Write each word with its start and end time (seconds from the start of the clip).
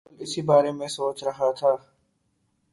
میں 0.03 0.09
بالکل 0.09 0.23
اسی 0.23 0.41
بارے 0.47 0.71
میں 0.71 0.87
سوچ 0.89 1.17
رہا 1.23 1.49
تھا 1.51 1.71